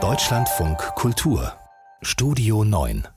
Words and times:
Deutschlandfunk 0.00 0.78
Kultur 0.94 1.52
Studio 2.00 2.62
9 2.62 3.08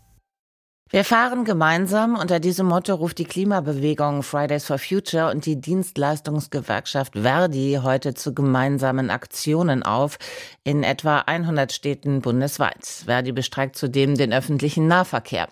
wir 0.93 1.05
fahren 1.05 1.45
gemeinsam. 1.45 2.15
Unter 2.15 2.41
diesem 2.41 2.67
Motto 2.67 2.93
ruft 2.93 3.17
die 3.17 3.23
Klimabewegung 3.23 4.23
Fridays 4.23 4.65
for 4.65 4.77
Future 4.77 5.31
und 5.31 5.45
die 5.45 5.55
Dienstleistungsgewerkschaft 5.55 7.13
Verdi 7.13 7.79
heute 7.81 8.13
zu 8.13 8.33
gemeinsamen 8.33 9.09
Aktionen 9.09 9.83
auf 9.83 10.19
in 10.65 10.83
etwa 10.83 11.19
100 11.19 11.71
Städten 11.71 12.19
bundesweit. 12.19 12.85
Verdi 13.05 13.31
bestreikt 13.31 13.77
zudem 13.77 14.15
den 14.15 14.33
öffentlichen 14.33 14.87
Nahverkehr. 14.87 15.47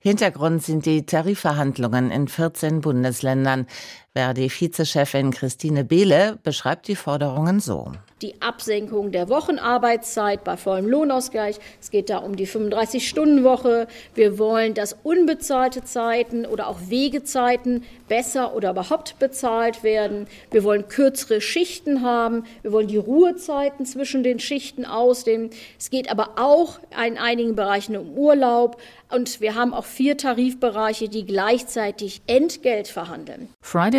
Hintergrund 0.00 0.64
sind 0.64 0.86
die 0.86 1.06
Tarifverhandlungen 1.06 2.10
in 2.10 2.26
14 2.26 2.80
Bundesländern. 2.80 3.68
Verdi-Vizechefin 4.14 5.30
Christine 5.30 5.84
Behle 5.84 6.38
beschreibt 6.42 6.88
die 6.88 6.96
Forderungen 6.96 7.60
so 7.60 7.92
die 8.22 8.40
Absenkung 8.42 9.12
der 9.12 9.28
Wochenarbeitszeit 9.28 10.44
bei 10.44 10.56
vollem 10.56 10.86
Lohnausgleich. 10.86 11.58
Es 11.80 11.90
geht 11.90 12.10
da 12.10 12.18
um 12.18 12.36
die 12.36 12.46
35-Stunden-Woche. 12.46 13.86
Wir 14.14 14.38
wollen, 14.38 14.74
dass 14.74 14.96
unbezahlte 15.02 15.84
Zeiten 15.84 16.44
oder 16.44 16.68
auch 16.68 16.78
Wegezeiten 16.88 17.84
besser 18.08 18.54
oder 18.54 18.70
überhaupt 18.70 19.18
bezahlt 19.18 19.82
werden. 19.82 20.26
Wir 20.50 20.64
wollen 20.64 20.88
kürzere 20.88 21.40
Schichten 21.40 22.02
haben. 22.02 22.44
Wir 22.62 22.72
wollen 22.72 22.88
die 22.88 22.96
Ruhezeiten 22.96 23.86
zwischen 23.86 24.22
den 24.22 24.38
Schichten 24.38 24.84
ausdehnen. 24.84 25.50
Es 25.78 25.90
geht 25.90 26.10
aber 26.10 26.30
auch 26.36 26.78
in 27.06 27.18
einigen 27.18 27.56
Bereichen 27.56 27.96
um 27.96 28.10
Urlaub. 28.10 28.80
Und 29.10 29.40
wir 29.40 29.56
haben 29.56 29.74
auch 29.74 29.84
vier 29.84 30.16
Tarifbereiche, 30.16 31.08
die 31.08 31.24
gleichzeitig 31.24 32.22
Entgelt 32.28 32.86
verhandeln. 32.86 33.48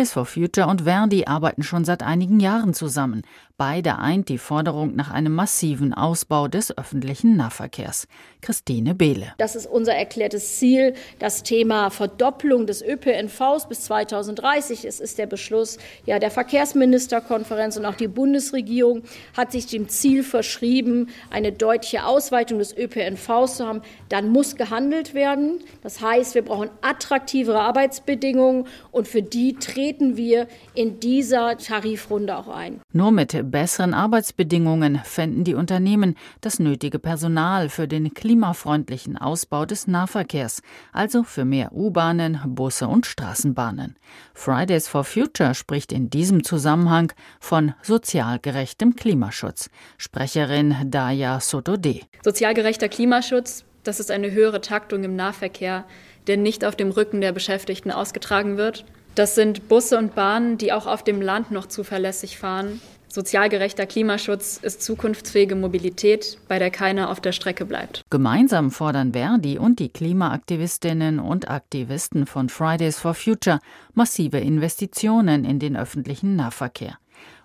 Fridays 0.02 0.12
for 0.12 0.26
Future 0.26 0.66
und 0.66 0.82
Verdi 0.82 1.26
arbeiten 1.26 1.62
schon 1.62 1.84
seit 1.84 2.02
einigen 2.02 2.40
Jahren 2.40 2.74
zusammen. 2.74 3.22
Beide 3.56 3.98
eint 3.98 4.28
die 4.28 4.38
Forderung 4.38 4.96
nach 4.96 5.12
einem 5.12 5.32
massiven 5.34 5.94
Ausbau 5.94 6.48
des 6.48 6.76
öffentlichen 6.76 7.36
Nahverkehrs. 7.36 8.08
Christine 8.40 8.96
Behle. 8.96 9.34
Das 9.38 9.54
ist 9.54 9.66
unser 9.66 9.94
erklärtes 9.94 10.58
Ziel. 10.58 10.94
Das 11.20 11.44
Thema 11.44 11.90
Verdopplung 11.90 12.66
des 12.66 12.82
ÖPNVs 12.82 13.68
bis 13.68 13.82
2030. 13.82 14.84
Es 14.84 14.98
ist 14.98 15.18
der 15.18 15.26
Beschluss 15.26 15.78
ja, 16.06 16.18
der 16.18 16.32
Verkehrsministerkonferenz 16.32 17.76
und 17.76 17.86
auch 17.86 17.94
die 17.94 18.08
Bundesregierung 18.08 19.02
hat 19.36 19.52
sich 19.52 19.66
dem 19.66 19.88
Ziel 19.88 20.24
verschrieben, 20.24 21.10
eine 21.30 21.52
deutliche 21.52 22.04
Ausweitung 22.04 22.58
des 22.58 22.76
ÖPNVs 22.76 23.58
zu 23.58 23.66
haben. 23.66 23.82
Dann 24.08 24.30
muss 24.30 24.56
gehandelt 24.56 25.14
werden. 25.14 25.60
Das 25.82 26.00
heißt, 26.00 26.34
wir 26.34 26.42
brauchen 26.42 26.70
attraktivere 26.80 27.60
Arbeitsbedingungen 27.60 28.66
und 28.90 29.06
für 29.06 29.22
die 29.22 29.54
treten 29.92 30.16
wir 30.16 30.48
in 30.74 31.00
dieser 31.00 31.58
Tarifrunde 31.58 32.36
auch 32.36 32.48
ein. 32.48 32.80
Nur 32.92 33.12
mit 33.12 33.50
besseren 33.50 33.92
Arbeitsbedingungen 33.92 35.00
fänden 35.04 35.44
die 35.44 35.54
Unternehmen 35.54 36.16
das 36.40 36.58
nötige 36.58 36.98
Personal 36.98 37.68
für 37.68 37.86
den 37.86 38.14
klimafreundlichen 38.14 39.18
Ausbau 39.18 39.66
des 39.66 39.86
Nahverkehrs, 39.86 40.62
also 40.92 41.24
für 41.24 41.44
mehr 41.44 41.72
U-Bahnen, 41.72 42.40
Busse 42.46 42.88
und 42.88 43.04
Straßenbahnen. 43.04 43.96
Fridays 44.32 44.88
for 44.88 45.04
Future 45.04 45.54
spricht 45.54 45.92
in 45.92 46.08
diesem 46.08 46.42
Zusammenhang 46.42 47.12
von 47.38 47.74
sozial 47.82 48.38
gerechtem 48.38 48.96
Klimaschutz. 48.96 49.68
Sprecherin 49.98 50.74
Daya 50.86 51.40
Sotode. 51.40 52.00
Sozial 52.24 52.54
gerechter 52.54 52.88
Klimaschutz, 52.88 53.66
das 53.84 54.00
ist 54.00 54.10
eine 54.10 54.30
höhere 54.30 54.62
Taktung 54.62 55.04
im 55.04 55.16
Nahverkehr, 55.16 55.84
der 56.28 56.38
nicht 56.38 56.64
auf 56.64 56.76
dem 56.76 56.90
Rücken 56.90 57.20
der 57.20 57.32
Beschäftigten 57.32 57.90
ausgetragen 57.90 58.56
wird. 58.56 58.86
Das 59.14 59.34
sind 59.34 59.68
Busse 59.68 59.98
und 59.98 60.14
Bahnen, 60.14 60.58
die 60.58 60.72
auch 60.72 60.86
auf 60.86 61.04
dem 61.04 61.20
Land 61.20 61.50
noch 61.50 61.66
zuverlässig 61.66 62.38
fahren 62.38 62.80
Sozial 63.12 63.50
gerechter 63.50 63.84
Klimaschutz 63.84 64.56
ist 64.56 64.80
zukunftsfähige 64.80 65.54
Mobilität, 65.54 66.38
bei 66.48 66.58
der 66.58 66.70
keiner 66.70 67.10
auf 67.10 67.20
der 67.20 67.32
Strecke 67.32 67.66
bleibt. 67.66 68.06
Gemeinsam 68.08 68.70
fordern 68.70 69.12
Verdi 69.12 69.58
und 69.58 69.80
die 69.80 69.90
Klimaaktivistinnen 69.90 71.18
und 71.18 71.50
Aktivisten 71.50 72.24
von 72.24 72.48
Fridays 72.48 72.98
for 72.98 73.12
Future 73.12 73.58
massive 73.92 74.38
Investitionen 74.38 75.44
in 75.44 75.58
den 75.58 75.76
öffentlichen 75.76 76.36
Nahverkehr. 76.36 76.96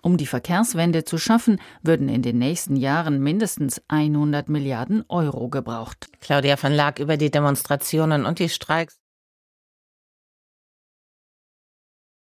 Um 0.02 0.16
die 0.16 0.25
Verkehrswende 0.25 1.03
zu 1.03 1.18
schaffen, 1.18 1.59
würden 1.84 2.08
in 2.08 2.22
den 2.22 2.38
nächsten 2.38 2.78
Jahren 2.78 3.20
mindestens 3.20 3.81
100 3.90 4.47
Milliarden 4.47 5.03
Euro 5.09 5.50
gebraucht. 5.50 6.08
Claudia 6.22 6.56
van 6.64 6.72
Laak 6.72 7.00
über 7.00 7.18
die 7.18 7.30
Demonstrationen 7.30 8.25
und 8.25 8.40
die 8.40 8.47
Streiks. 8.47 8.96